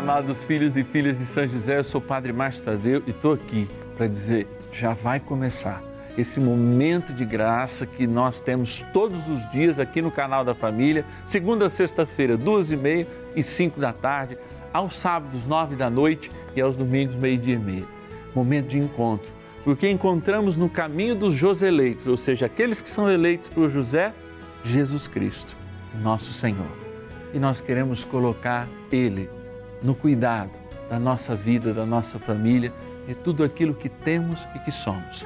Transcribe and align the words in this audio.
amados 0.00 0.44
filhos 0.44 0.78
e 0.78 0.82
filhas 0.82 1.18
de 1.18 1.26
São 1.26 1.46
José, 1.46 1.76
eu 1.76 1.84
sou 1.84 2.00
o 2.00 2.02
Padre 2.02 2.32
Márcio 2.32 2.64
Tadeu 2.64 3.02
e 3.06 3.10
estou 3.10 3.34
aqui 3.34 3.68
para 3.98 4.06
dizer, 4.06 4.48
já 4.72 4.94
vai 4.94 5.20
começar 5.20 5.82
esse 6.16 6.40
momento 6.40 7.12
de 7.12 7.22
graça 7.22 7.84
que 7.84 8.06
nós 8.06 8.40
temos 8.40 8.82
todos 8.94 9.28
os 9.28 9.48
dias 9.50 9.78
aqui 9.78 10.00
no 10.00 10.10
canal 10.10 10.42
da 10.42 10.54
Família, 10.54 11.04
segunda 11.26 11.66
a 11.66 11.70
sexta-feira, 11.70 12.34
duas 12.38 12.70
e 12.70 12.78
meia 12.78 13.06
e 13.36 13.42
cinco 13.42 13.78
da 13.78 13.92
tarde, 13.92 14.38
aos 14.72 14.96
sábados, 14.96 15.44
nove 15.44 15.76
da 15.76 15.90
noite 15.90 16.32
e 16.56 16.62
aos 16.62 16.76
domingos, 16.76 17.14
meio-dia 17.16 17.56
e 17.56 17.58
meia. 17.58 17.84
Momento 18.34 18.68
de 18.68 18.78
encontro, 18.78 19.30
porque 19.64 19.90
encontramos 19.90 20.56
no 20.56 20.70
caminho 20.70 21.14
dos 21.14 21.34
Joseleitos, 21.34 22.06
ou 22.06 22.16
seja, 22.16 22.46
aqueles 22.46 22.80
que 22.80 22.88
são 22.88 23.10
eleitos 23.10 23.50
por 23.50 23.68
José, 23.68 24.14
Jesus 24.64 25.06
Cristo, 25.06 25.54
nosso 26.00 26.32
Senhor. 26.32 26.72
E 27.34 27.38
nós 27.38 27.60
queremos 27.60 28.02
colocar 28.02 28.66
Ele 28.90 29.28
no 29.82 29.94
cuidado 29.94 30.50
da 30.88 30.98
nossa 30.98 31.34
vida, 31.34 31.72
da 31.72 31.86
nossa 31.86 32.18
família, 32.18 32.72
de 33.06 33.14
tudo 33.14 33.44
aquilo 33.44 33.74
que 33.74 33.88
temos 33.88 34.46
e 34.54 34.58
que 34.58 34.72
somos. 34.72 35.24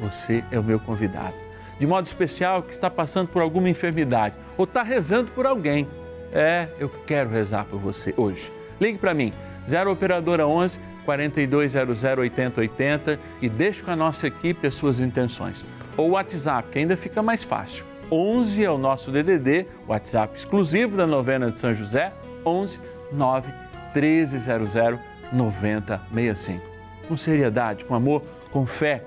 Você 0.00 0.44
é 0.50 0.58
o 0.58 0.62
meu 0.62 0.78
convidado. 0.78 1.34
De 1.78 1.86
modo 1.86 2.06
especial, 2.06 2.62
que 2.62 2.72
está 2.72 2.90
passando 2.90 3.28
por 3.28 3.42
alguma 3.42 3.68
enfermidade 3.68 4.34
ou 4.56 4.64
está 4.64 4.82
rezando 4.82 5.30
por 5.32 5.46
alguém. 5.46 5.88
É, 6.32 6.68
eu 6.78 6.88
quero 7.06 7.30
rezar 7.30 7.64
por 7.64 7.80
você 7.80 8.14
hoje. 8.16 8.52
Ligue 8.80 8.98
para 8.98 9.12
mim, 9.12 9.32
0 9.68 9.90
Operadora 9.90 10.46
11 10.46 10.78
4200 11.04 12.04
8080 12.04 13.18
e 13.42 13.48
deixe 13.48 13.82
com 13.82 13.90
a 13.90 13.96
nossa 13.96 14.26
equipe 14.26 14.66
as 14.66 14.74
suas 14.74 15.00
intenções. 15.00 15.64
Ou 15.96 16.10
o 16.10 16.12
WhatsApp, 16.12 16.68
que 16.70 16.78
ainda 16.78 16.96
fica 16.96 17.22
mais 17.22 17.42
fácil. 17.42 17.84
11 18.10 18.64
é 18.64 18.70
o 18.70 18.78
nosso 18.78 19.10
DDD, 19.10 19.66
WhatsApp 19.88 20.36
exclusivo 20.36 20.96
da 20.96 21.06
novena 21.06 21.50
de 21.50 21.58
São 21.58 21.74
José, 21.74 22.12
11 22.44 22.80
9 23.12 23.69
1300 23.94 25.00
9065. 25.32 26.60
Com 27.08 27.16
seriedade, 27.16 27.84
com 27.84 27.94
amor, 27.94 28.22
com 28.50 28.66
fé, 28.66 29.04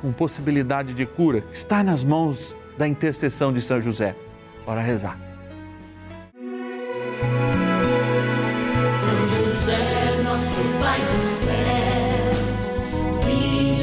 com 0.00 0.12
possibilidade 0.12 0.94
de 0.94 1.06
cura, 1.06 1.42
está 1.52 1.82
nas 1.82 2.04
mãos 2.04 2.54
da 2.76 2.86
intercessão 2.86 3.52
de 3.52 3.60
São 3.60 3.80
José. 3.80 4.14
Bora 4.64 4.80
rezar. 4.80 5.18
São 8.98 9.28
José, 9.28 10.22
nosso 10.22 10.60
Pai 10.80 11.00
do 11.00 11.26
céu, 11.28 11.52
em 13.28 13.78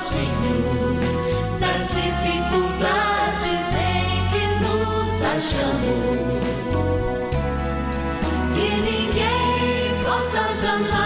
Senhor, 0.00 0.94
nas 1.60 1.88
dificuldades 1.88 3.74
em 3.74 4.28
que 4.30 4.44
nos 4.64 5.22
achamos. 5.22 6.35
Ninguém 10.36 11.05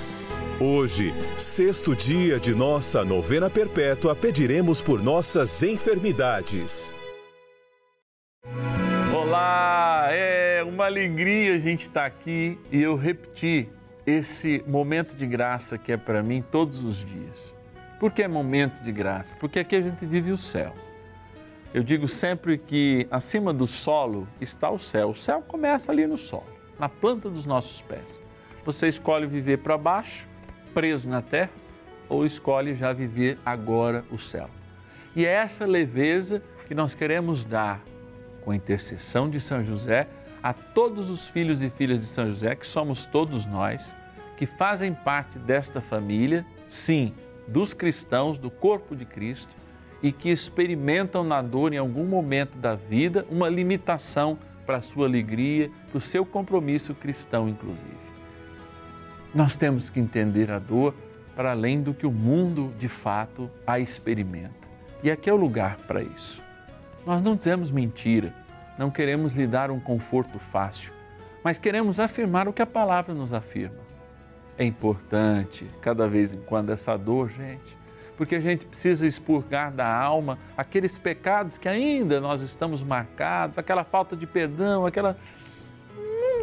Hoje, 0.63 1.11
sexto 1.39 1.95
dia 1.95 2.39
de 2.39 2.53
nossa 2.53 3.03
novena 3.03 3.49
perpétua, 3.49 4.15
pediremos 4.15 4.79
por 4.79 5.01
nossas 5.01 5.63
enfermidades. 5.63 6.93
Olá, 9.11 10.09
é 10.11 10.61
uma 10.63 10.85
alegria 10.85 11.55
a 11.55 11.57
gente 11.57 11.87
estar 11.87 12.05
aqui 12.05 12.59
e 12.71 12.79
eu 12.79 12.95
repetir 12.95 13.69
esse 14.05 14.63
momento 14.67 15.15
de 15.15 15.25
graça 15.25 15.79
que 15.79 15.91
é 15.91 15.97
para 15.97 16.21
mim 16.21 16.43
todos 16.43 16.83
os 16.83 17.03
dias. 17.03 17.57
Por 17.99 18.11
que 18.11 18.21
é 18.21 18.27
momento 18.27 18.83
de 18.83 18.91
graça? 18.91 19.35
Porque 19.37 19.57
aqui 19.57 19.75
a 19.75 19.81
gente 19.81 20.05
vive 20.05 20.31
o 20.31 20.37
céu. 20.37 20.75
Eu 21.73 21.81
digo 21.81 22.07
sempre 22.07 22.59
que 22.59 23.07
acima 23.09 23.51
do 23.51 23.65
solo 23.65 24.27
está 24.39 24.69
o 24.69 24.77
céu. 24.77 25.09
O 25.09 25.15
céu 25.15 25.41
começa 25.41 25.91
ali 25.91 26.05
no 26.05 26.17
solo, 26.17 26.45
na 26.77 26.87
planta 26.87 27.31
dos 27.31 27.47
nossos 27.47 27.81
pés. 27.81 28.21
Você 28.63 28.87
escolhe 28.87 29.25
viver 29.25 29.57
para 29.57 29.75
baixo, 29.75 30.29
preso 30.73 31.09
na 31.09 31.21
terra, 31.21 31.51
ou 32.09 32.25
escolhe 32.25 32.75
já 32.75 32.91
viver 32.91 33.37
agora 33.45 34.03
o 34.11 34.17
céu. 34.17 34.49
E 35.15 35.25
é 35.25 35.31
essa 35.31 35.65
leveza 35.65 36.41
que 36.67 36.75
nós 36.75 36.93
queremos 36.93 37.43
dar 37.43 37.81
com 38.43 38.51
a 38.51 38.55
intercessão 38.55 39.29
de 39.29 39.39
São 39.39 39.63
José 39.63 40.07
a 40.41 40.53
todos 40.53 41.09
os 41.09 41.27
filhos 41.27 41.61
e 41.61 41.69
filhas 41.69 41.99
de 41.99 42.05
São 42.05 42.27
José, 42.27 42.55
que 42.55 42.67
somos 42.67 43.05
todos 43.05 43.45
nós, 43.45 43.95
que 44.35 44.45
fazem 44.45 44.93
parte 44.93 45.37
desta 45.37 45.79
família, 45.79 46.45
sim, 46.67 47.13
dos 47.47 47.73
cristãos, 47.73 48.37
do 48.37 48.49
corpo 48.49 48.95
de 48.95 49.05
Cristo 49.05 49.55
e 50.01 50.11
que 50.11 50.29
experimentam 50.29 51.23
na 51.23 51.41
dor 51.41 51.73
em 51.73 51.77
algum 51.77 52.05
momento 52.05 52.57
da 52.57 52.75
vida 52.75 53.25
uma 53.29 53.47
limitação 53.49 54.37
para 54.65 54.77
a 54.77 54.81
sua 54.81 55.05
alegria, 55.05 55.69
para 55.89 55.97
o 55.97 56.01
seu 56.01 56.25
compromisso 56.25 56.95
cristão, 56.95 57.47
inclusive. 57.47 58.10
Nós 59.33 59.55
temos 59.55 59.89
que 59.89 59.99
entender 59.99 60.51
a 60.51 60.59
dor 60.59 60.93
para 61.35 61.51
além 61.51 61.81
do 61.81 61.93
que 61.93 62.05
o 62.05 62.11
mundo 62.11 62.73
de 62.77 62.89
fato 62.89 63.49
a 63.65 63.79
experimenta. 63.79 64.67
E 65.01 65.09
aqui 65.09 65.29
é 65.29 65.33
o 65.33 65.37
lugar 65.37 65.77
para 65.87 66.03
isso. 66.03 66.43
Nós 67.05 67.21
não 67.21 67.35
dizemos 67.35 67.71
mentira, 67.71 68.33
não 68.77 68.91
queremos 68.91 69.33
lhe 69.33 69.47
dar 69.47 69.71
um 69.71 69.79
conforto 69.79 70.37
fácil, 70.37 70.91
mas 71.43 71.57
queremos 71.57 71.97
afirmar 71.99 72.47
o 72.47 72.53
que 72.53 72.61
a 72.61 72.65
palavra 72.65 73.13
nos 73.13 73.31
afirma. 73.31 73.79
É 74.57 74.65
importante, 74.65 75.65
cada 75.81 76.07
vez 76.07 76.33
em 76.33 76.41
quando, 76.41 76.71
essa 76.71 76.97
dor, 76.97 77.29
gente, 77.29 77.77
porque 78.17 78.35
a 78.35 78.39
gente 78.41 78.65
precisa 78.65 79.07
expurgar 79.07 79.71
da 79.71 79.87
alma 79.87 80.37
aqueles 80.57 80.97
pecados 80.99 81.57
que 81.57 81.69
ainda 81.69 82.19
nós 82.19 82.41
estamos 82.41 82.83
marcados, 82.83 83.57
aquela 83.57 83.85
falta 83.85 84.15
de 84.15 84.27
perdão, 84.27 84.85
aquela 84.85 85.17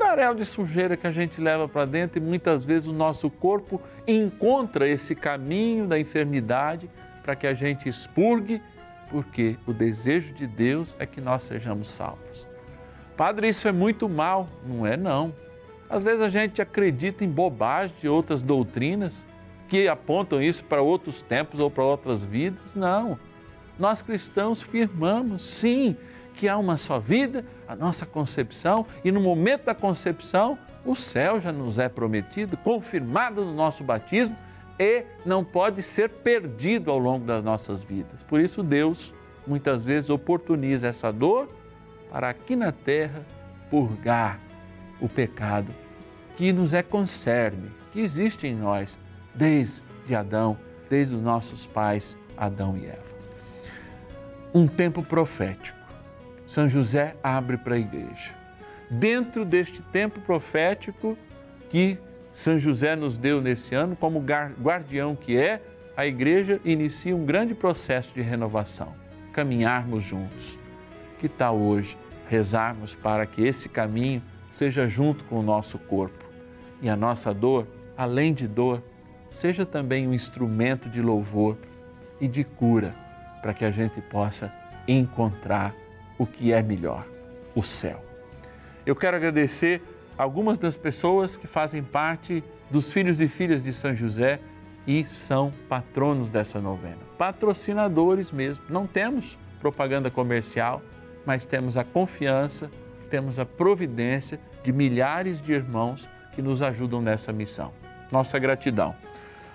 mundaréu 0.09 0.35
de 0.35 0.45
sujeira 0.45 0.97
que 0.97 1.07
a 1.07 1.11
gente 1.11 1.39
leva 1.39 1.69
para 1.69 1.85
dentro 1.85 2.19
e 2.19 2.21
muitas 2.23 2.65
vezes 2.65 2.89
o 2.89 2.95
nosso 2.95 3.29
corpo 3.29 3.79
encontra 4.07 4.89
esse 4.89 5.15
caminho 5.15 5.87
da 5.87 6.01
enfermidade 6.01 6.89
para 7.23 7.37
que 7.37 7.47
a 7.47 7.53
gente 7.53 7.91
expurgue, 7.91 8.63
porque 9.11 9.59
o 9.67 9.73
desejo 9.73 10.33
de 10.33 10.47
Deus 10.47 10.97
é 10.99 11.05
que 11.05 11.21
nós 11.21 11.43
sejamos 11.43 11.91
salvos. 11.91 12.49
Padre, 13.19 13.49
isso 13.49 13.69
é 13.69 13.73
muito 13.73 14.09
mal. 14.09 14.49
Não 14.65 14.87
é, 14.87 14.97
não. 14.97 15.35
Às 15.91 16.03
vezes 16.03 16.23
a 16.23 16.31
gente 16.31 16.63
acredita 16.63 17.23
em 17.23 17.29
bobagem 17.29 17.95
de 18.01 18.09
outras 18.09 18.41
doutrinas 18.41 19.27
que 19.69 19.89
apontam 19.89 20.41
isso 20.41 20.65
para 20.65 20.81
outros 20.81 21.21
tempos 21.21 21.61
ou 21.61 21.71
para 21.71 21.85
outras 21.85 22.25
vidas. 22.25 22.75
Não. 22.75 23.19
Nós 23.79 24.01
cristãos 24.01 24.63
firmamos, 24.63 25.43
sim, 25.43 25.95
que 26.39 26.49
há 26.49 26.57
uma 26.57 26.77
só 26.77 27.01
vida, 27.01 27.45
a 27.67 27.75
nossa 27.75 28.07
concepção, 28.07 28.87
e 29.05 29.11
no 29.11 29.21
momento 29.21 29.65
da 29.65 29.75
concepção, 29.75 30.57
o 30.87 30.95
céu 30.95 31.41
já 31.41 31.51
nos 31.51 31.81
é 31.81 31.89
prometido, 31.89 32.57
confirmado 32.57 33.45
no 33.45 33.53
nosso 33.53 33.83
batismo, 33.83 34.37
e 34.79 35.05
não 35.27 35.45
pode 35.45 35.83
ser 35.83 36.09
perdido 36.09 36.93
ao 36.93 36.99
longo 36.99 37.27
das 37.27 37.43
nossas 37.43 37.83
vidas. 37.83 38.23
Por 38.23 38.39
isso, 38.39 38.63
Deus 38.63 39.13
muitas 39.45 39.83
vezes 39.83 40.11
oportuniza 40.11 40.87
essa 40.87 41.13
dor 41.13 41.49
para 42.09 42.29
aqui 42.29 42.55
na 42.55 42.71
terra 42.71 43.27
purgar 43.69 44.39
o 45.01 45.09
pecado 45.09 45.75
que 46.37 46.53
nos 46.53 46.73
é 46.73 46.85
concerne, 46.85 47.69
que 47.91 47.99
existe 47.99 48.47
em 48.47 48.55
nós 48.55 48.97
desde 49.35 50.15
Adão, 50.15 50.57
desde 50.89 51.17
os 51.17 51.21
nossos 51.21 51.67
pais 51.67 52.17
Adão 52.37 52.77
e 52.77 52.87
Eva. 52.87 53.03
Um 54.55 54.69
tempo 54.69 55.03
profético. 55.03 55.78
São 56.49 56.67
José 56.67 57.15
abre 57.23 57.59
para 57.59 57.75
a 57.75 57.79
igreja. 57.79 58.35
Dentro 58.91 59.45
deste 59.45 59.83
tempo 59.83 60.19
profético 60.19 61.17
que 61.69 61.99
São 62.33 62.59
José 62.59 62.97
nos 62.97 63.19
deu 63.19 63.43
nesse 63.43 63.75
ano, 63.75 63.95
como 63.95 64.19
guardião 64.19 65.15
que 65.15 65.37
é, 65.37 65.61
a 65.95 66.07
igreja 66.07 66.59
inicia 66.65 67.15
um 67.15 67.27
grande 67.27 67.55
processo 67.55 68.15
de 68.15 68.23
renovação. 68.23 68.95
Caminharmos 69.31 70.03
juntos. 70.03 70.59
Que 71.19 71.29
tal 71.29 71.59
hoje 71.59 71.99
rezarmos 72.31 72.95
para 72.95 73.27
que 73.27 73.43
esse 73.43 73.69
caminho 73.69 74.23
seja 74.51 74.89
junto 74.89 75.25
com 75.25 75.41
o 75.41 75.43
nosso 75.43 75.79
corpo 75.79 76.25
e 76.81 76.89
a 76.89 76.97
nossa 76.97 77.35
dor, 77.35 77.67
além 77.95 78.33
de 78.33 78.49
dor, 78.49 78.83
seja 79.31 79.67
também 79.67 80.09
um 80.09 80.15
instrumento 80.15 80.89
de 80.89 81.03
louvor 81.03 81.59
e 82.19 82.27
de 82.27 82.43
cura 82.43 82.95
para 83.43 83.53
que 83.53 83.67
a 83.67 83.71
gente 83.71 84.01
possa 84.01 84.51
encontrar 84.87 85.75
o 86.19 86.27
que 86.27 86.53
é 86.53 86.63
melhor, 86.63 87.07
o 87.55 87.63
céu. 87.63 88.05
Eu 88.85 88.97
quero 88.97 89.17
agradecer 89.17 89.81
algumas 90.17 90.59
das 90.59 90.77
pessoas 90.77 91.37
que 91.37 91.47
fazem 91.47 91.83
parte 91.83 92.43
dos 92.71 92.91
filhos 92.91 93.21
e 93.21 93.29
filhas 93.29 93.63
de 93.63 93.73
São 93.73 93.95
José 93.95 94.41
e 94.87 95.05
são 95.05 95.53
patronos 95.69 96.31
dessa 96.31 96.61
novena, 96.61 96.99
patrocinadores 97.17 98.33
mesmo. 98.33 98.65
Não 98.69 98.87
temos 98.87 99.39
propaganda 99.61 100.11
comercial, 100.11 100.83
mas 101.25 101.45
temos 101.45 101.77
a 101.77 101.85
confiança, 101.85 102.71
temos 103.11 103.39
a 103.39 103.45
providência 103.45 104.41
de 104.63 104.73
milhares 104.73 105.41
de 105.41 105.53
irmãos 105.53 106.09
que 106.33 106.43
nos 106.43 106.63
ajudam 106.63 107.01
nessa 107.03 107.33
missão. 107.33 107.73
Nossa 108.11 108.39
gratidão. 108.39 108.95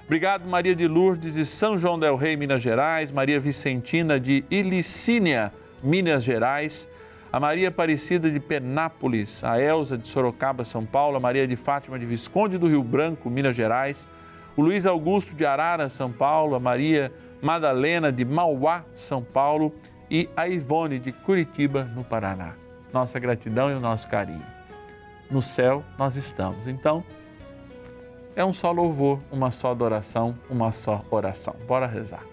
Obrigado, 0.05 0.45
Maria 0.45 0.75
de 0.75 0.87
Lourdes 0.87 1.33
de 1.33 1.45
São 1.45 1.79
João 1.79 1.97
del 1.97 2.15
Rei, 2.15 2.35
Minas 2.35 2.61
Gerais, 2.61 3.11
Maria 3.11 3.39
Vicentina 3.39 4.19
de 4.19 4.43
Ilicínia, 4.51 5.51
Minas 5.83 6.23
Gerais, 6.23 6.87
a 7.31 7.39
Maria 7.39 7.67
Aparecida 7.67 8.29
de 8.31 8.39
Penápolis, 8.39 9.43
a 9.43 9.59
Elza 9.59 9.97
de 9.97 10.07
Sorocaba, 10.07 10.63
São 10.63 10.85
Paulo, 10.85 11.17
a 11.17 11.19
Maria 11.19 11.47
de 11.47 11.55
Fátima 11.55 11.99
de 11.99 12.05
Visconde 12.05 12.57
do 12.57 12.67
Rio 12.67 12.83
Branco, 12.83 13.29
Minas 13.29 13.55
Gerais, 13.55 14.07
o 14.55 14.61
Luiz 14.61 14.85
Augusto 14.85 15.35
de 15.35 15.45
Arara, 15.45 15.89
São 15.89 16.11
Paulo, 16.11 16.55
a 16.55 16.59
Maria 16.59 17.11
Madalena 17.41 18.11
de 18.11 18.23
Mauá, 18.23 18.85
São 18.93 19.23
Paulo 19.23 19.73
e 20.09 20.29
a 20.37 20.47
Ivone 20.47 20.99
de 20.99 21.11
Curitiba, 21.11 21.83
no 21.83 22.03
Paraná. 22.03 22.53
Nossa 22.93 23.19
gratidão 23.19 23.71
e 23.71 23.73
o 23.73 23.79
nosso 23.79 24.07
carinho. 24.07 24.45
No 25.29 25.41
céu 25.41 25.83
nós 25.97 26.15
estamos. 26.15 26.67
Então, 26.67 27.03
é 28.35 28.45
um 28.45 28.53
só 28.53 28.71
louvor, 28.71 29.19
uma 29.31 29.51
só 29.51 29.71
adoração, 29.71 30.35
uma 30.49 30.71
só 30.71 31.03
oração. 31.09 31.55
Bora 31.67 31.87
rezar. 31.87 32.32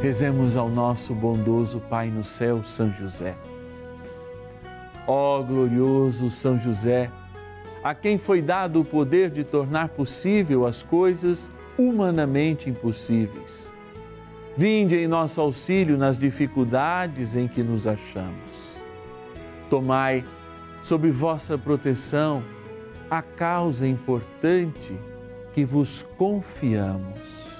Rezemos 0.00 0.56
ao 0.56 0.68
nosso 0.68 1.14
bondoso 1.14 1.80
Pai 1.80 2.08
no 2.08 2.24
céu, 2.24 2.64
São 2.64 2.92
José. 2.92 3.34
Ó 5.06 5.42
glorioso 5.42 6.30
São 6.30 6.58
José, 6.58 7.10
a 7.82 7.94
quem 7.94 8.18
foi 8.18 8.40
dado 8.40 8.80
o 8.80 8.84
poder 8.84 9.30
de 9.30 9.44
tornar 9.44 9.90
possível 9.90 10.66
as 10.66 10.82
coisas 10.82 11.50
humanamente 11.78 12.70
impossíveis. 12.70 13.72
Vinde 14.56 14.96
em 14.96 15.06
nosso 15.06 15.40
auxílio 15.40 15.96
nas 15.96 16.18
dificuldades 16.18 17.36
em 17.36 17.46
que 17.46 17.62
nos 17.62 17.86
achamos 17.86 18.70
Tomai 19.70 20.24
sob 20.82 21.08
vossa 21.12 21.56
proteção 21.56 22.42
a 23.08 23.22
causa 23.22 23.86
importante 23.86 24.98
que 25.54 25.64
vos 25.64 26.04
confiamos. 26.18 27.59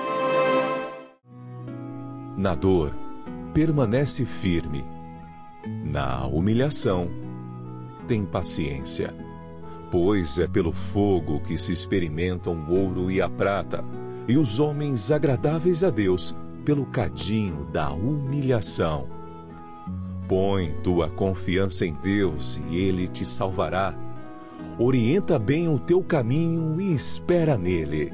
Na 2.41 2.55
dor, 2.55 2.91
permanece 3.53 4.25
firme. 4.25 4.83
Na 5.83 6.25
humilhação, 6.25 7.07
tem 8.07 8.25
paciência. 8.25 9.13
Pois 9.91 10.39
é 10.39 10.47
pelo 10.47 10.71
fogo 10.71 11.39
que 11.41 11.55
se 11.55 11.71
experimentam 11.71 12.55
o 12.55 12.73
ouro 12.73 13.11
e 13.11 13.21
a 13.21 13.29
prata 13.29 13.85
e 14.27 14.37
os 14.37 14.59
homens 14.59 15.11
agradáveis 15.11 15.83
a 15.83 15.91
Deus 15.91 16.35
pelo 16.65 16.83
cadinho 16.87 17.63
da 17.65 17.91
humilhação. 17.91 19.07
Põe 20.27 20.73
tua 20.81 21.11
confiança 21.11 21.85
em 21.85 21.93
Deus 21.93 22.59
e 22.71 22.75
Ele 22.75 23.07
te 23.07 23.23
salvará. 23.23 23.95
Orienta 24.79 25.37
bem 25.37 25.69
o 25.69 25.77
teu 25.77 26.03
caminho 26.03 26.81
e 26.81 26.91
espera 26.91 27.55
nele. 27.55 28.11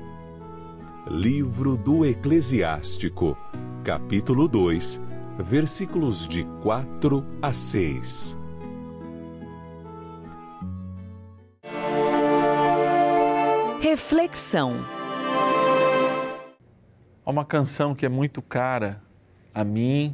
Livro 1.10 1.78
do 1.78 2.04
Eclesiástico, 2.04 3.38
capítulo 3.88 4.50
2, 4.50 5.02
versículos 5.40 6.28
de 6.28 6.44
4 6.62 7.26
a 7.42 7.54
6. 7.54 8.38
Reflexão 13.80 14.74
Há 17.26 17.32
uma 17.32 17.46
canção 17.46 17.96
que 17.96 18.06
é 18.06 18.10
muito 18.10 18.42
cara 18.42 19.02
a 19.54 19.64
mim, 19.64 20.14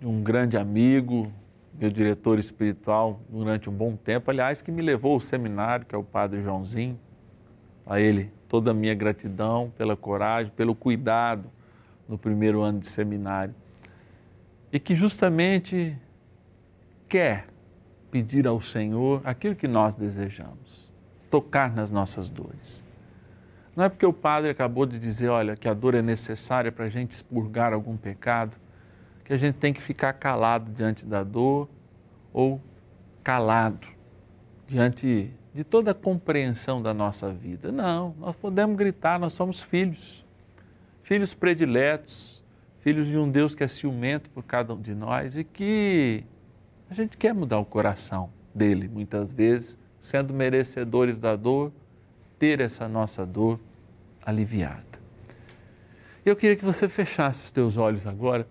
de 0.00 0.06
um 0.06 0.22
grande 0.22 0.56
amigo, 0.56 1.30
meu 1.78 1.90
diretor 1.90 2.38
espiritual 2.38 3.20
durante 3.28 3.68
um 3.68 3.74
bom 3.74 3.94
tempo, 3.94 4.30
aliás, 4.30 4.62
que 4.62 4.72
me 4.72 4.80
levou 4.80 5.12
ao 5.12 5.20
seminário, 5.20 5.84
que 5.84 5.94
é 5.94 5.98
o 5.98 6.02
Padre 6.02 6.42
Joãozinho. 6.42 6.98
A 7.84 8.00
ele 8.00 8.32
toda 8.48 8.70
a 8.70 8.74
minha 8.74 8.94
gratidão 8.94 9.70
pela 9.76 9.94
coragem, 9.94 10.50
pelo 10.56 10.74
cuidado 10.74 11.59
no 12.10 12.18
primeiro 12.18 12.60
ano 12.60 12.80
de 12.80 12.88
seminário. 12.88 13.54
E 14.72 14.80
que 14.80 14.96
justamente 14.96 15.96
quer 17.08 17.46
pedir 18.10 18.46
ao 18.48 18.60
Senhor 18.60 19.22
aquilo 19.24 19.54
que 19.54 19.68
nós 19.68 19.94
desejamos, 19.94 20.90
tocar 21.30 21.72
nas 21.72 21.90
nossas 21.90 22.28
dores. 22.28 22.82
Não 23.76 23.84
é 23.84 23.88
porque 23.88 24.04
o 24.04 24.12
padre 24.12 24.50
acabou 24.50 24.84
de 24.84 24.98
dizer, 24.98 25.28
olha, 25.28 25.56
que 25.56 25.68
a 25.68 25.74
dor 25.74 25.94
é 25.94 26.02
necessária 26.02 26.72
para 26.72 26.86
a 26.86 26.88
gente 26.88 27.12
expurgar 27.12 27.72
algum 27.72 27.96
pecado, 27.96 28.56
que 29.24 29.32
a 29.32 29.36
gente 29.36 29.54
tem 29.54 29.72
que 29.72 29.80
ficar 29.80 30.12
calado 30.14 30.72
diante 30.72 31.06
da 31.06 31.22
dor 31.22 31.68
ou 32.32 32.60
calado 33.22 33.86
diante 34.66 35.32
de 35.54 35.62
toda 35.64 35.92
a 35.92 35.94
compreensão 35.94 36.82
da 36.82 36.92
nossa 36.92 37.32
vida. 37.32 37.70
Não, 37.70 38.14
nós 38.18 38.34
podemos 38.34 38.76
gritar, 38.76 39.18
nós 39.20 39.32
somos 39.32 39.62
filhos, 39.62 40.24
filhos 41.10 41.34
prediletos, 41.34 42.40
filhos 42.78 43.08
de 43.08 43.18
um 43.18 43.28
Deus 43.28 43.52
que 43.52 43.64
é 43.64 43.66
ciumento 43.66 44.30
por 44.30 44.44
cada 44.44 44.74
um 44.74 44.80
de 44.80 44.94
nós 44.94 45.36
e 45.36 45.42
que 45.42 46.22
a 46.88 46.94
gente 46.94 47.16
quer 47.16 47.34
mudar 47.34 47.58
o 47.58 47.64
coração 47.64 48.30
dele, 48.54 48.86
muitas 48.86 49.32
vezes, 49.32 49.76
sendo 49.98 50.32
merecedores 50.32 51.18
da 51.18 51.34
dor, 51.34 51.72
ter 52.38 52.60
essa 52.60 52.86
nossa 52.86 53.26
dor 53.26 53.58
aliviada. 54.24 55.00
Eu 56.24 56.36
queria 56.36 56.54
que 56.54 56.64
você 56.64 56.88
fechasse 56.88 57.46
os 57.46 57.50
teus 57.50 57.76
olhos 57.76 58.06
agora 58.06 58.46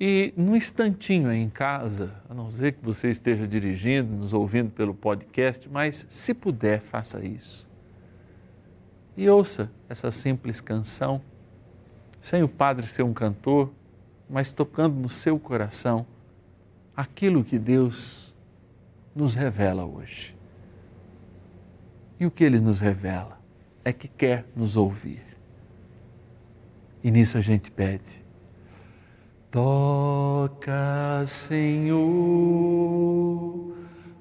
e 0.00 0.32
num 0.38 0.56
instantinho 0.56 1.28
aí 1.28 1.42
em 1.42 1.50
casa, 1.50 2.22
a 2.26 2.32
não 2.32 2.50
ser 2.50 2.72
que 2.72 2.82
você 2.82 3.10
esteja 3.10 3.46
dirigindo, 3.46 4.10
nos 4.10 4.32
ouvindo 4.32 4.70
pelo 4.70 4.94
podcast, 4.94 5.68
mas 5.68 6.06
se 6.08 6.32
puder, 6.32 6.80
faça 6.80 7.22
isso. 7.22 7.68
E 9.14 9.28
ouça 9.28 9.70
essa 9.90 10.10
simples 10.10 10.62
canção, 10.62 11.20
sem 12.20 12.42
o 12.42 12.48
padre 12.48 12.86
ser 12.86 13.02
um 13.02 13.12
cantor, 13.12 13.70
mas 14.28 14.52
tocando 14.52 14.94
no 14.96 15.08
seu 15.08 15.38
coração 15.38 16.06
aquilo 16.96 17.44
que 17.44 17.58
Deus 17.58 18.34
nos 19.14 19.34
revela 19.34 19.84
hoje. 19.84 20.36
E 22.18 22.26
o 22.26 22.30
que 22.30 22.44
ele 22.44 22.60
nos 22.60 22.80
revela 22.80 23.40
é 23.84 23.92
que 23.92 24.06
quer 24.06 24.44
nos 24.54 24.76
ouvir. 24.76 25.22
E 27.02 27.10
nisso 27.10 27.38
a 27.38 27.40
gente 27.40 27.70
pede 27.70 28.20
Toca, 29.50 31.24
Senhor, 31.26 32.04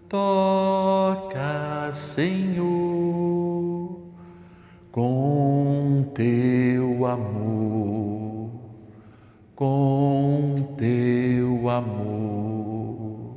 toca, 0.10 1.91
Senhor, 1.94 2.65
com 4.91 6.05
teu 6.13 7.05
amor, 7.05 8.50
com 9.55 10.75
teu 10.77 11.69
amor. 11.69 13.36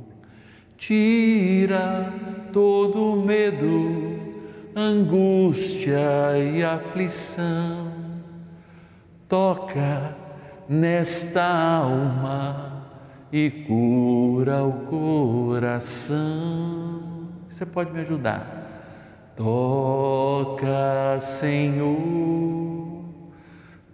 Tira 0.77 2.11
todo 2.51 3.21
medo, 3.25 4.19
angústia 4.75 6.37
e 6.37 6.63
aflição. 6.63 7.93
Toca, 9.29 10.15
nesta 10.67 11.43
alma 11.43 12.83
e 13.31 13.49
cura 13.49 14.63
o 14.63 14.73
coração. 15.51 16.13
Você 17.49 17.65
pode 17.65 17.91
me 17.91 18.01
ajudar? 18.01 18.62
Toca, 19.35 21.19
Senhor, 21.19 21.97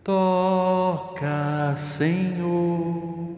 toca, 0.03 1.75
Senhor, 1.77 3.38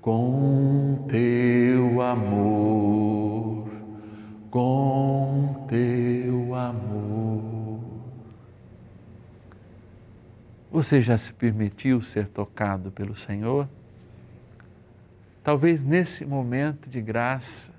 com 0.00 1.04
teu 1.08 2.00
amor, 2.00 3.68
com 4.48 5.66
teu 5.68 6.54
amor. 6.54 7.80
Você 10.70 11.00
já 11.00 11.18
se 11.18 11.32
permitiu 11.32 12.00
ser 12.00 12.28
tocado 12.28 12.92
pelo 12.92 13.16
Senhor? 13.16 13.68
Talvez 15.42 15.82
nesse 15.82 16.24
momento 16.24 16.88
de 16.88 17.00
graça, 17.00 17.75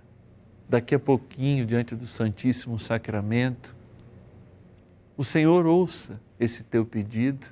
daqui 0.68 0.96
a 0.96 1.00
pouquinho, 1.00 1.66
diante 1.66 1.96
do 1.96 2.06
Santíssimo 2.06 2.80
Sacramento, 2.80 3.76
o 5.16 5.24
Senhor 5.24 5.66
ouça 5.66 6.20
esse 6.40 6.64
teu 6.64 6.86
pedido 6.86 7.48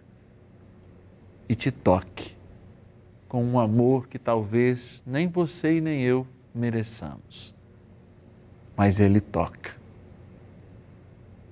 e 1.48 1.56
te 1.56 1.72
toque 1.72 2.36
com 3.28 3.44
um 3.44 3.60
amor 3.60 4.08
que 4.08 4.20
talvez 4.20 5.02
nem 5.06 5.28
você 5.28 5.78
e 5.78 5.82
nem 5.82 6.02
eu 6.02 6.28
mereçamos. 6.54 7.54
Mas 8.78 9.00
Ele 9.00 9.20
toca. 9.20 9.72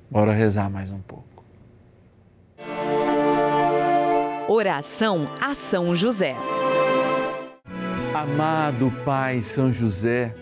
Bora 0.09 0.33
rezar 0.33 0.69
mais 0.69 0.91
um 0.91 0.99
pouco. 0.99 1.43
Oração 4.47 5.27
a 5.41 5.55
São 5.55 5.95
José. 5.95 6.35
Amado 8.13 8.91
Pai 9.03 9.41
São 9.41 9.73
José, 9.73 10.35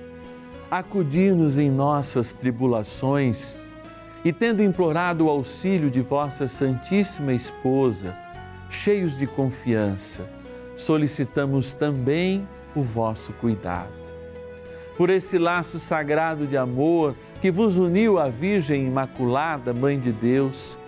acudir-nos 0.72 1.58
em 1.58 1.70
nossas 1.70 2.34
tribulações 2.34 3.58
e, 4.24 4.32
tendo 4.32 4.63
implorado 4.63 5.25
o 5.25 5.30
auxílio 5.30 5.92
de 5.92 6.00
vossa 6.00 6.48
Santíssima 6.48 7.34
Esposa, 7.34 8.16
cheios 8.70 9.18
de 9.18 9.28
confiança, 9.28 10.24
solicitamos 10.78 11.74
também 11.74 12.48
o 12.74 12.84
vosso 12.84 13.34
cuidado. 13.34 13.92
Por 14.96 15.10
esse 15.10 15.38
laço 15.38 15.78
sagrado 15.78 16.48
de 16.48 16.56
amor 16.56 17.16
que 17.42 17.51
vos 17.51 17.78
uniu 17.78 18.18
à 18.18 18.30
Virgem 18.30 18.88
Imaculada, 18.88 19.74
Mãe 19.74 20.00
de 20.00 20.13
Deus, 20.13 20.80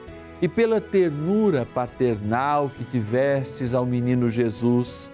e 0.42 0.48
pela 0.48 0.80
ternura 0.80 1.66
paternal 1.66 2.72
que 2.78 2.86
tivestes 2.86 3.74
ao 3.74 3.86
menino 3.86 4.30
Jesus, 4.30 5.12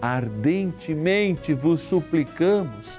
ardentemente 0.00 1.52
vos 1.52 1.80
suplicamos 1.80 2.98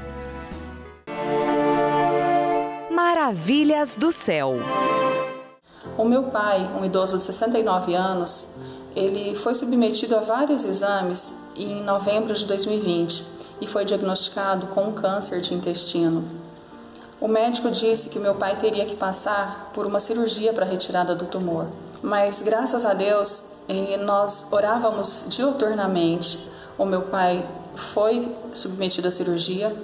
Maravilhas 3.03 3.95
do 3.95 4.11
céu. 4.11 4.53
O 5.97 6.05
meu 6.05 6.25
pai, 6.25 6.69
um 6.79 6.85
idoso 6.85 7.17
de 7.17 7.23
69 7.23 7.95
anos, 7.95 8.57
ele 8.95 9.33
foi 9.33 9.55
submetido 9.55 10.15
a 10.15 10.19
vários 10.19 10.63
exames 10.63 11.35
em 11.55 11.81
novembro 11.83 12.31
de 12.35 12.45
2020 12.45 13.25
e 13.59 13.65
foi 13.65 13.85
diagnosticado 13.85 14.67
com 14.67 14.83
um 14.83 14.93
câncer 14.93 15.41
de 15.41 15.55
intestino. 15.55 16.23
O 17.19 17.27
médico 17.27 17.71
disse 17.71 18.07
que 18.09 18.19
meu 18.19 18.35
pai 18.35 18.55
teria 18.57 18.85
que 18.85 18.95
passar 18.95 19.71
por 19.73 19.87
uma 19.87 19.99
cirurgia 19.99 20.53
para 20.53 20.63
retirada 20.63 21.15
do 21.15 21.25
tumor, 21.25 21.65
mas 22.03 22.43
graças 22.43 22.85
a 22.85 22.93
Deus 22.93 23.53
eh, 23.67 23.97
nós 23.97 24.47
orávamos 24.51 25.25
diuturnamente. 25.27 26.47
O 26.77 26.85
meu 26.85 27.01
pai 27.01 27.43
foi 27.75 28.31
submetido 28.53 29.07
à 29.07 29.11
cirurgia, 29.11 29.75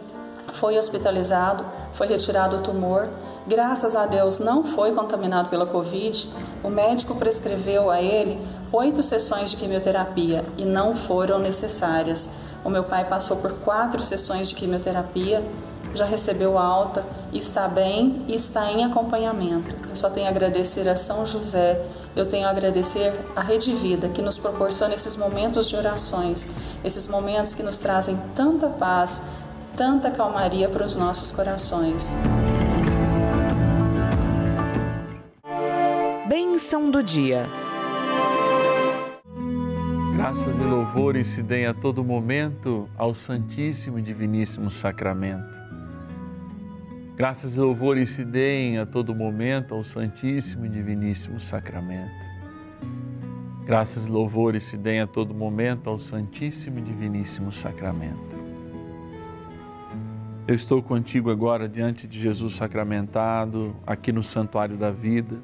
foi 0.53 0.77
hospitalizado, 0.77 1.65
foi 1.93 2.07
retirado 2.07 2.57
o 2.57 2.61
tumor. 2.61 3.09
Graças 3.47 3.95
a 3.95 4.05
Deus 4.05 4.39
não 4.39 4.63
foi 4.63 4.91
contaminado 4.93 5.49
pela 5.49 5.65
Covid. 5.65 6.29
O 6.63 6.69
médico 6.69 7.15
prescreveu 7.15 7.89
a 7.89 8.01
ele 8.01 8.39
oito 8.71 9.01
sessões 9.01 9.51
de 9.51 9.57
quimioterapia 9.57 10.45
e 10.57 10.65
não 10.65 10.95
foram 10.95 11.39
necessárias. 11.39 12.31
O 12.63 12.69
meu 12.69 12.83
pai 12.83 13.07
passou 13.07 13.37
por 13.37 13.53
quatro 13.59 14.03
sessões 14.03 14.49
de 14.49 14.55
quimioterapia, 14.55 15.43
já 15.93 16.05
recebeu 16.05 16.57
alta, 16.57 17.05
está 17.31 17.67
bem 17.67 18.25
e 18.27 18.35
está 18.35 18.71
em 18.71 18.83
acompanhamento. 18.83 19.75
Eu 19.89 19.95
só 19.95 20.09
tenho 20.09 20.27
a 20.27 20.29
agradecer 20.29 20.87
a 20.89 20.95
São 20.95 21.25
José, 21.25 21.81
eu 22.15 22.25
tenho 22.25 22.47
a 22.47 22.49
agradecer 22.49 23.13
a 23.35 23.41
Rede 23.41 23.71
Vida 23.73 24.09
que 24.09 24.21
nos 24.21 24.37
proporciona 24.37 24.93
esses 24.93 25.15
momentos 25.15 25.69
de 25.69 25.75
orações, 25.75 26.49
esses 26.83 27.07
momentos 27.07 27.55
que 27.55 27.63
nos 27.63 27.77
trazem 27.77 28.19
tanta 28.35 28.67
paz, 28.67 29.23
tanta 29.77 30.09
calmaria 30.09 30.67
para 30.67 30.83
os 30.83 30.95
nossos 30.95 31.31
corações. 31.31 32.15
Bênção 36.27 36.89
do 36.89 37.03
dia. 37.03 37.45
Graças 40.15 40.57
e 40.57 40.63
louvores 40.63 41.27
se 41.27 41.43
deem 41.43 41.67
a 41.67 41.75
todo 41.75 42.03
momento 42.03 42.89
ao 42.97 43.13
Santíssimo 43.13 43.99
e 43.99 44.01
Diviníssimo 44.01 44.71
Sacramento. 44.71 45.55
Graças 47.15 47.55
e 47.55 47.59
louvores 47.59 48.09
se 48.09 48.25
deem 48.25 48.79
a 48.79 48.85
todo 48.85 49.13
momento 49.13 49.75
ao 49.75 49.83
Santíssimo 49.83 50.65
e 50.65 50.69
Diviníssimo 50.69 51.39
Sacramento. 51.39 52.25
Graças 53.63 54.07
e 54.07 54.11
louvores 54.11 54.63
se 54.63 54.75
deem 54.75 55.01
a 55.01 55.07
todo 55.07 55.35
momento 55.35 55.87
ao 55.87 55.99
Santíssimo 55.99 56.79
e 56.79 56.81
Diviníssimo 56.81 57.53
Sacramento. 57.53 58.36
Eu 60.47 60.55
estou 60.55 60.81
contigo 60.81 61.29
agora 61.29 61.67
diante 61.67 62.07
de 62.07 62.17
Jesus 62.17 62.55
sacramentado, 62.55 63.75
aqui 63.85 64.13
no 64.13 64.23
Santuário 64.23 64.77
da 64.77 64.89
Vida. 64.89 65.41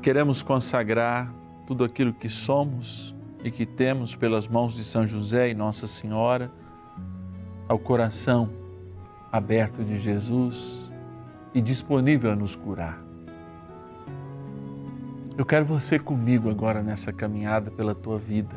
Queremos 0.00 0.40
consagrar 0.40 1.30
tudo 1.66 1.84
aquilo 1.84 2.10
que 2.14 2.30
somos 2.30 3.14
e 3.44 3.50
que 3.50 3.66
temos 3.66 4.14
pelas 4.14 4.48
mãos 4.48 4.74
de 4.74 4.82
São 4.82 5.06
José 5.06 5.50
e 5.50 5.54
Nossa 5.54 5.86
Senhora 5.86 6.50
ao 7.68 7.78
coração 7.78 8.48
aberto 9.30 9.84
de 9.84 9.98
Jesus 9.98 10.90
e 11.52 11.60
disponível 11.60 12.32
a 12.32 12.34
nos 12.34 12.56
curar. 12.56 12.98
Eu 15.36 15.44
quero 15.44 15.66
você 15.66 15.98
comigo 15.98 16.48
agora 16.48 16.82
nessa 16.82 17.12
caminhada 17.12 17.70
pela 17.70 17.94
tua 17.94 18.18
vida. 18.18 18.56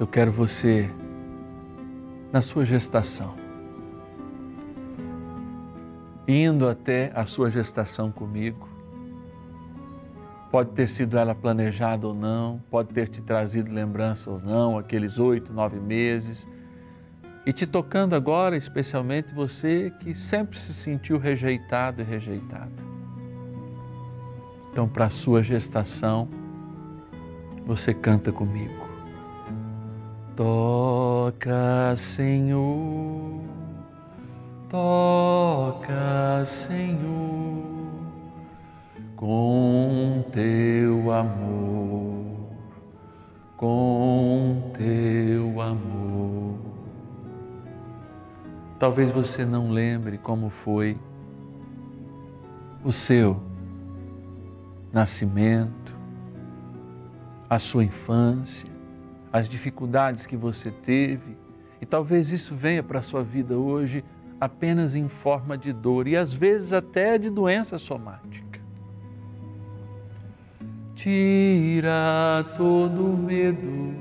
Eu 0.00 0.06
quero 0.06 0.32
você 0.32 0.90
na 2.32 2.40
sua 2.40 2.64
gestação, 2.64 3.34
indo 6.26 6.66
até 6.66 7.12
a 7.14 7.26
sua 7.26 7.50
gestação 7.50 8.10
comigo. 8.10 8.68
Pode 10.50 10.70
ter 10.70 10.88
sido 10.88 11.18
ela 11.18 11.34
planejada 11.34 12.06
ou 12.06 12.14
não, 12.14 12.60
pode 12.70 12.88
ter 12.90 13.08
te 13.08 13.20
trazido 13.20 13.72
lembrança 13.72 14.30
ou 14.30 14.40
não, 14.40 14.78
aqueles 14.78 15.18
oito, 15.18 15.52
nove 15.52 15.78
meses, 15.78 16.48
e 17.44 17.52
te 17.52 17.66
tocando 17.66 18.14
agora, 18.14 18.56
especialmente 18.56 19.34
você 19.34 19.92
que 20.00 20.14
sempre 20.14 20.58
se 20.58 20.72
sentiu 20.72 21.18
rejeitado 21.18 22.00
e 22.00 22.04
rejeitada. 22.04 22.92
Então, 24.70 24.88
para 24.88 25.06
a 25.06 25.10
sua 25.10 25.42
gestação, 25.42 26.28
você 27.66 27.92
canta 27.92 28.32
comigo. 28.32 28.81
Toca, 30.34 31.94
Senhor, 31.94 33.42
toca, 34.70 36.42
Senhor, 36.46 37.62
com 39.14 40.24
teu 40.32 41.12
amor, 41.12 42.48
com 43.58 44.72
teu 44.72 45.60
amor. 45.60 46.56
Talvez 48.78 49.10
você 49.10 49.44
não 49.44 49.70
lembre 49.70 50.16
como 50.16 50.48
foi 50.48 50.98
o 52.82 52.90
seu 52.90 53.38
nascimento, 54.90 55.94
a 57.50 57.58
sua 57.58 57.84
infância, 57.84 58.71
as 59.32 59.48
dificuldades 59.48 60.26
que 60.26 60.36
você 60.36 60.70
teve, 60.70 61.36
e 61.80 61.86
talvez 61.86 62.30
isso 62.30 62.54
venha 62.54 62.82
para 62.82 62.98
a 62.98 63.02
sua 63.02 63.22
vida 63.22 63.56
hoje 63.56 64.04
apenas 64.38 64.94
em 64.94 65.08
forma 65.08 65.56
de 65.56 65.72
dor 65.72 66.06
e 66.06 66.16
às 66.16 66.34
vezes 66.34 66.72
até 66.72 67.16
de 67.16 67.30
doença 67.30 67.78
somática. 67.78 68.60
Tira 70.94 72.44
todo 72.56 73.16
medo, 73.16 73.94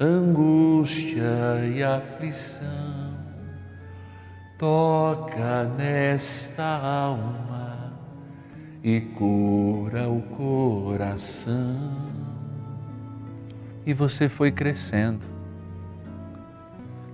angústia 0.00 1.64
e 1.74 1.82
aflição, 1.82 3.16
toca 4.58 5.64
nesta 5.76 6.64
alma 6.64 7.92
e 8.84 9.00
cura 9.00 10.08
o 10.08 10.22
coração 10.22 12.31
e 13.84 13.92
você 13.92 14.28
foi 14.28 14.50
crescendo. 14.50 15.26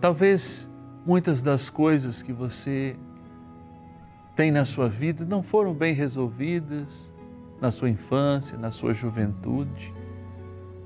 Talvez 0.01 0.69
muitas 1.05 1.43
das 1.43 1.71
coisas 1.71 2.23
que 2.23 2.33
você 2.33 2.97
tem 4.37 4.51
na 4.51 4.65
sua 4.65 4.89
vida 4.89 5.25
não 5.25 5.43
foram 5.43 5.75
bem 5.75 5.95
resolvidas 5.95 7.13
na 7.61 7.71
sua 7.71 7.91
infância, 7.91 8.57
na 8.57 8.71
sua 8.71 8.95
juventude 8.95 9.93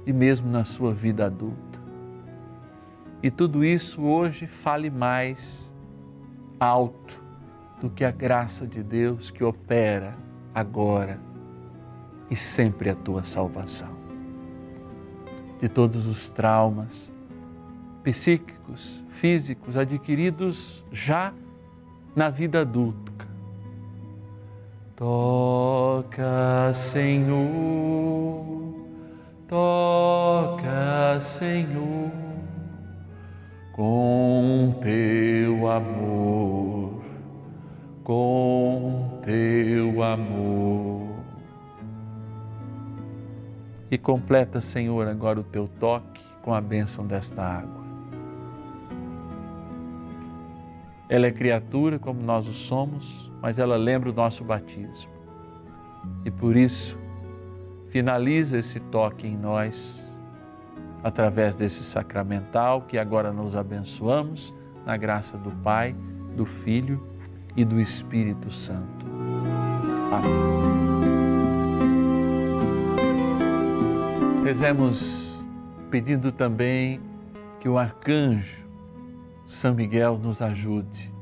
e 0.07 0.13
mesmo 0.13 0.51
na 0.51 0.65
sua 0.65 0.95
vida 0.95 1.27
adulta. 1.27 1.81
E 3.23 3.31
tudo 3.31 3.65
isso 3.65 4.03
hoje 4.03 4.47
fale 4.47 4.91
mais 4.91 5.73
alto 6.59 7.23
do 7.81 7.91
que 7.91 8.05
a 8.05 8.11
graça 8.11 8.67
de 8.67 8.83
Deus 8.83 9.31
que 9.31 9.45
opera 9.45 10.17
agora 10.55 11.21
e 12.31 12.37
sempre 12.37 12.89
a 12.89 12.95
tua 12.95 13.23
salvação 13.23 14.02
de 15.63 15.69
todos 15.69 16.07
os 16.07 16.29
traumas 16.29 17.13
psíquicos, 18.03 19.05
físicos 19.11 19.77
adquiridos 19.77 20.85
já 20.91 21.33
na 22.17 22.29
vida 22.29 22.63
adulta. 22.63 23.13
Toca, 24.97 26.73
Senhor, 26.75 27.45
toca, 29.47 31.21
Senhor, 31.21 32.11
com 33.73 34.75
teu 34.83 35.71
amor, 35.71 37.03
com 38.03 39.21
teu 39.25 40.03
amor 40.03 41.12
e 43.93 43.99
completa, 43.99 44.59
Senhor, 44.59 45.07
agora 45.07 45.39
o 45.39 45.45
teu 45.45 45.69
toque 45.69 46.23
com 46.41 46.55
a 46.55 46.63
bênção 46.63 47.07
desta 47.07 47.43
água. 47.43 47.83
Ela 51.11 51.27
é 51.27 51.31
criatura 51.31 51.99
como 51.99 52.23
nós 52.23 52.49
o 52.49 52.55
somos, 52.55 53.31
mas 53.43 53.59
ela 53.59 53.77
lembra 53.77 54.09
o 54.09 54.15
nosso 54.15 54.43
batismo. 54.43 55.13
E 56.25 56.31
por 56.31 56.57
isso, 56.57 56.99
finaliza 57.91 58.57
esse 58.57 58.81
toque 58.81 59.27
em 59.27 59.37
nós, 59.37 60.11
através 61.05 61.55
desse 61.55 61.85
sacramental 61.85 62.81
que 62.81 62.97
agora 62.97 63.31
nos 63.31 63.55
abençoamos, 63.55 64.55
na 64.87 64.97
graça 64.97 65.37
do 65.37 65.51
Pai, 65.51 65.95
do 66.35 66.47
Filho 66.47 67.07
e 67.55 67.63
do 67.63 67.79
Espírito 67.79 68.51
Santo. 68.51 69.05
Amém. 70.11 71.12
Rezemos 74.45 75.41
pedindo 75.89 76.33
também 76.33 77.01
que 77.61 77.69
o 77.69 77.79
arcanjo 77.79 78.67
São 79.47 79.73
Miguel 79.73 80.19
nos 80.19 80.43
ajude 80.43 81.15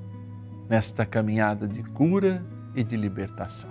nesta 0.66 1.04
caminhada 1.04 1.68
de 1.68 1.82
cura 1.82 2.42
e 2.74 2.82
de 2.82 2.96
libertação. 2.96 3.68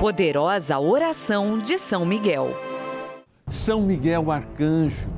Poderosa 0.00 0.78
oração 0.78 1.58
de 1.58 1.76
São 1.76 2.06
Miguel. 2.06 2.56
São 3.48 3.82
Miguel 3.82 4.30
arcanjo, 4.30 5.10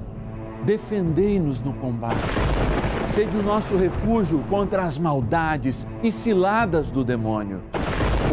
defendei-nos 0.64 1.60
no 1.60 1.72
combate. 1.74 2.34
Sede 3.06 3.36
o 3.36 3.42
nosso 3.42 3.76
refúgio 3.76 4.42
contra 4.50 4.82
as 4.82 4.98
maldades 4.98 5.86
e 6.02 6.10
ciladas 6.10 6.90
do 6.90 7.04
demônio. 7.04 7.62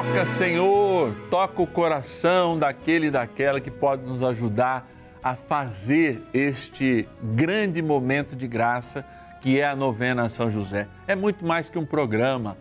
Toca, 0.00 0.24
Senhor, 0.24 1.14
toca 1.28 1.60
o 1.60 1.66
coração 1.66 2.58
daquele 2.58 3.08
e 3.08 3.10
daquela 3.10 3.60
que 3.60 3.70
pode 3.70 4.08
nos 4.08 4.22
ajudar 4.22 4.90
a 5.22 5.34
fazer 5.34 6.22
este 6.32 7.06
grande 7.22 7.82
momento 7.82 8.34
de 8.34 8.48
graça 8.48 9.04
que 9.42 9.60
é 9.60 9.66
a 9.66 9.76
novena 9.76 10.30
São 10.30 10.50
José. 10.50 10.88
É 11.06 11.14
muito 11.14 11.44
mais 11.44 11.68
que 11.68 11.78
um 11.78 11.84
programa, 11.84 12.56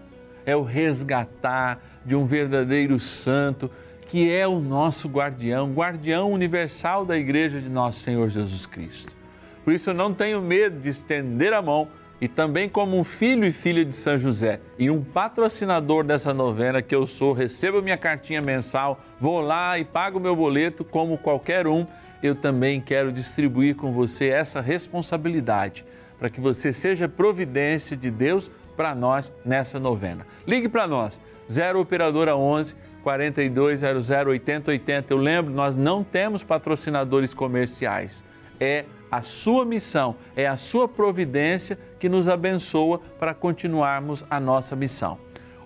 é 0.46 0.54
o 0.54 0.64
resgatar 0.64 1.80
de 2.06 2.14
um 2.14 2.26
verdadeiro 2.26 3.00
santo 3.00 3.72
que 4.10 4.30
é 4.30 4.46
o 4.46 4.60
nosso 4.60 5.08
guardião, 5.08 5.72
guardião 5.72 6.34
universal 6.34 7.06
da 7.06 7.18
Igreja 7.18 7.62
de 7.62 7.70
Nosso 7.70 8.02
Senhor 8.02 8.30
Jesus 8.30 8.66
Cristo. 8.66 9.16
Por 9.64 9.72
isso 9.74 9.92
eu 9.92 9.94
não 9.94 10.14
tenho 10.14 10.42
medo 10.42 10.78
de 10.82 10.90
estender 10.90 11.54
a 11.54 11.62
mão 11.62 11.88
e 12.22 12.28
também 12.28 12.68
como 12.68 12.98
um 12.98 13.04
filho 13.04 13.46
e 13.46 13.52
filha 13.52 13.86
de 13.86 13.96
São 13.96 14.18
José 14.18 14.60
e 14.78 14.90
um 14.90 15.04
patrocinador 15.04 16.04
dessa 16.04 16.34
novena 16.34 16.82
que 16.82 16.94
eu 16.94 17.08
sou, 17.08 17.34
recebo 17.34 17.82
minha 17.82 17.98
cartinha 17.98 18.42
mensal, 18.42 19.00
vou 19.20 19.42
lá 19.42 19.78
e 19.80 19.86
pago 19.86 20.20
meu 20.20 20.36
boleto 20.36 20.84
como 20.84 21.18
qualquer 21.18 21.68
um, 21.68 21.86
eu 22.22 22.36
também 22.36 22.82
quero 22.82 23.12
distribuir 23.12 23.76
com 23.76 23.92
você 23.92 24.28
essa 24.28 24.60
responsabilidade 24.60 25.86
para 26.18 26.30
que 26.30 26.42
você 26.42 26.74
seja 26.74 27.08
providência 27.08 27.96
de 27.96 28.12
Deus 28.12 28.52
para 28.76 28.94
nós 28.94 29.32
nessa 29.46 29.80
novena. 29.80 30.28
Ligue 30.46 30.68
para 30.68 30.86
nós, 30.86 31.20
0 31.50 31.80
operadora 31.80 32.36
11 32.36 32.76
4200 33.02 34.10
8080. 34.10 35.14
Eu 35.14 35.18
lembro, 35.18 35.54
nós 35.54 35.76
não 35.76 36.04
temos 36.04 36.44
patrocinadores 36.44 37.34
comerciais. 37.34 38.24
É 38.60 38.84
a 39.12 39.22
sua 39.22 39.66
missão, 39.66 40.16
é 40.36 40.48
a 40.48 40.58
sua 40.58 40.88
providência 40.88 41.78
que 42.00 42.10
nos 42.10 42.28
abençoa 42.28 43.00
para 43.20 43.34
continuarmos 43.34 44.24
a 44.30 44.40
nossa 44.40 44.76
missão. 44.76 45.18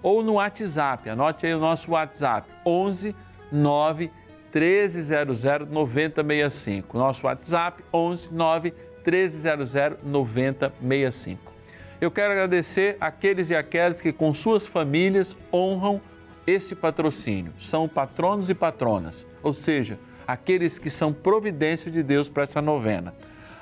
Ou 0.02 0.22
no 0.22 0.34
WhatsApp, 0.34 1.10
anote 1.10 1.46
aí 1.46 1.54
o 1.54 1.60
nosso 1.60 1.92
WhatsApp, 1.92 2.48
11 2.66 3.16
9 3.52 4.12
1300 4.54 5.44
9065. 5.70 6.98
Nosso 6.98 7.26
WhatsApp, 7.26 7.84
11 7.94 8.34
9 8.34 8.74
1300 9.06 9.74
9065. 10.04 11.54
Eu 12.02 12.12
quero 12.12 12.34
agradecer 12.34 12.98
aqueles 13.00 13.50
e 13.50 13.56
aquelas 13.56 14.02
que 14.02 14.12
com 14.12 14.34
suas 14.34 14.68
famílias 14.68 15.38
honram 15.54 16.02
esse 16.46 16.76
patrocínio. 16.76 17.54
São 17.58 17.88
patronos 17.88 18.50
e 18.50 18.54
patronas, 18.54 19.26
ou 19.42 19.54
seja, 19.54 19.98
aqueles 20.28 20.78
que 20.78 20.90
são 20.90 21.14
providência 21.14 21.90
de 21.90 22.04
Deus 22.04 22.28
para 22.28 22.44
essa 22.44 22.62
novena. 22.62 23.14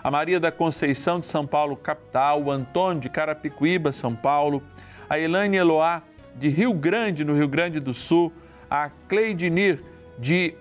A 0.03 0.09
Maria 0.09 0.39
da 0.39 0.51
Conceição 0.51 1.19
de 1.19 1.27
São 1.27 1.45
Paulo, 1.45 1.75
capital, 1.75 2.41
o 2.41 2.49
Antônio 2.49 2.99
de 2.99 3.09
Carapicuíba, 3.09 3.93
São 3.93 4.15
Paulo, 4.15 4.63
a 5.07 5.19
Elaine 5.19 5.57
Eloá 5.57 6.01
de 6.35 6.49
Rio 6.49 6.73
Grande, 6.73 7.23
no 7.23 7.35
Rio 7.35 7.47
Grande 7.47 7.79
do 7.79 7.93
Sul, 7.93 8.33
a 8.67 8.89
Cleidinir 9.07 9.79
de 10.17 10.55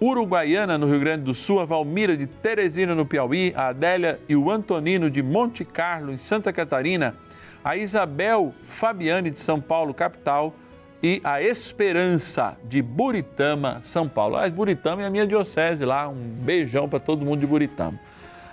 Uruguaiana, 0.00 0.78
no 0.78 0.86
Rio 0.86 1.00
Grande 1.00 1.24
do 1.24 1.34
Sul, 1.34 1.58
a 1.58 1.64
Valmira 1.64 2.16
de 2.16 2.28
Teresina, 2.28 2.94
no 2.94 3.04
Piauí, 3.04 3.52
a 3.56 3.68
Adélia 3.68 4.20
e 4.28 4.36
o 4.36 4.48
Antonino 4.48 5.10
de 5.10 5.24
Monte 5.24 5.64
Carlo, 5.64 6.12
em 6.12 6.18
Santa 6.18 6.52
Catarina, 6.52 7.16
a 7.64 7.76
Isabel 7.76 8.54
Fabiane 8.62 9.28
de 9.28 9.40
São 9.40 9.60
Paulo, 9.60 9.92
capital, 9.92 10.54
e 11.02 11.20
a 11.24 11.42
Esperança 11.42 12.56
de 12.64 12.80
Buritama, 12.80 13.80
São 13.82 14.08
Paulo. 14.08 14.36
Ah, 14.36 14.48
Buritama 14.48 15.02
é 15.02 15.06
a 15.06 15.10
minha 15.10 15.26
diocese 15.26 15.84
lá, 15.84 16.08
um 16.08 16.14
beijão 16.14 16.88
para 16.88 17.00
todo 17.00 17.24
mundo 17.24 17.40
de 17.40 17.46
Buritama. 17.46 17.98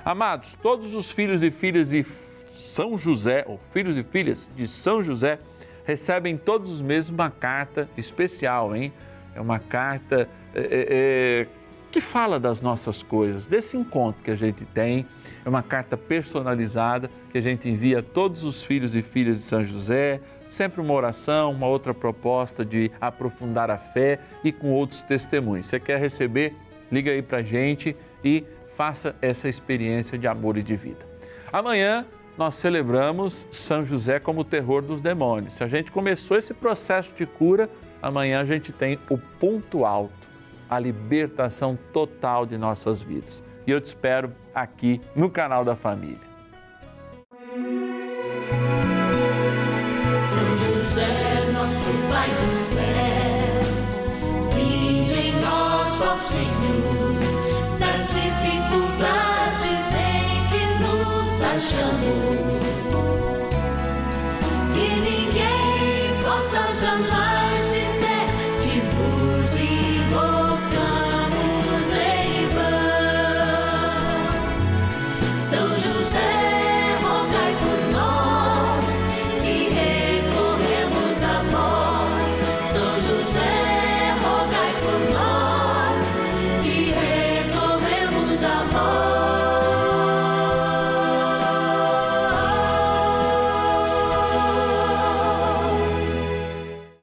Amados, 0.03 0.57
todos 0.61 0.95
os 0.95 1.11
filhos 1.11 1.43
e 1.43 1.51
filhas 1.51 1.89
de 1.91 2.03
São 2.49 2.97
José, 2.97 3.45
ou 3.47 3.59
filhos 3.71 3.95
e 3.97 4.03
filhas 4.03 4.49
de 4.55 4.67
São 4.67 5.03
José, 5.03 5.37
recebem 5.85 6.37
todos 6.37 6.71
os 6.71 6.81
meses 6.81 7.09
uma 7.09 7.29
carta 7.29 7.87
especial, 7.95 8.75
hein? 8.75 8.91
É 9.35 9.39
uma 9.39 9.59
carta 9.59 10.27
é, 10.55 11.45
é, 11.45 11.47
que 11.91 12.01
fala 12.01 12.39
das 12.39 12.61
nossas 12.61 13.03
coisas, 13.03 13.45
desse 13.45 13.77
encontro 13.77 14.23
que 14.23 14.31
a 14.31 14.35
gente 14.35 14.65
tem. 14.65 15.05
É 15.45 15.47
uma 15.47 15.61
carta 15.61 15.95
personalizada 15.95 17.09
que 17.31 17.37
a 17.37 17.41
gente 17.41 17.69
envia 17.69 17.99
a 17.99 18.03
todos 18.03 18.43
os 18.43 18.63
filhos 18.63 18.95
e 18.95 19.03
filhas 19.03 19.37
de 19.37 19.43
São 19.43 19.63
José, 19.63 20.19
sempre 20.49 20.81
uma 20.81 20.93
oração, 20.93 21.51
uma 21.51 21.67
outra 21.67 21.93
proposta 21.93 22.65
de 22.65 22.91
aprofundar 22.99 23.69
a 23.69 23.77
fé 23.77 24.19
e 24.43 24.51
com 24.51 24.71
outros 24.71 25.03
testemunhos. 25.03 25.67
Você 25.67 25.79
quer 25.79 25.99
receber? 25.99 26.55
Liga 26.91 27.11
aí 27.11 27.21
para 27.21 27.41
gente 27.41 27.95
e 28.23 28.43
faça 28.75 29.15
essa 29.21 29.47
experiência 29.47 30.17
de 30.17 30.27
amor 30.27 30.57
e 30.57 30.63
de 30.63 30.75
vida. 30.75 31.05
Amanhã 31.51 32.05
nós 32.37 32.55
celebramos 32.55 33.47
São 33.51 33.85
José 33.85 34.19
como 34.19 34.41
o 34.41 34.45
terror 34.45 34.81
dos 34.81 35.01
demônios. 35.01 35.55
Se 35.55 35.63
a 35.63 35.67
gente 35.67 35.91
começou 35.91 36.37
esse 36.37 36.53
processo 36.53 37.13
de 37.13 37.25
cura, 37.25 37.69
amanhã 38.01 38.41
a 38.41 38.45
gente 38.45 38.71
tem 38.71 38.97
o 39.09 39.17
ponto 39.17 39.85
alto, 39.85 40.29
a 40.69 40.79
libertação 40.79 41.77
total 41.91 42.45
de 42.45 42.57
nossas 42.57 43.01
vidas. 43.01 43.43
E 43.67 43.71
eu 43.71 43.81
te 43.81 43.87
espero 43.87 44.33
aqui 44.55 45.01
no 45.15 45.29
canal 45.29 45.63
da 45.63 45.75
família. 45.75 46.30